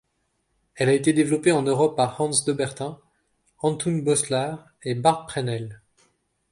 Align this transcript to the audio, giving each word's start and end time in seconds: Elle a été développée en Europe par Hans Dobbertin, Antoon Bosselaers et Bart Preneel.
Elle 0.73 0.89
a 0.89 0.93
été 0.95 1.13
développée 1.13 1.51
en 1.51 1.61
Europe 1.61 1.95
par 1.95 2.19
Hans 2.19 2.31
Dobbertin, 2.43 2.97
Antoon 3.59 3.99
Bosselaers 3.99 4.55
et 4.81 4.95
Bart 4.95 5.27
Preneel. 5.27 5.83